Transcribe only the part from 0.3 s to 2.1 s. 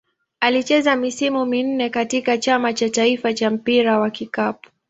Alicheza misimu minne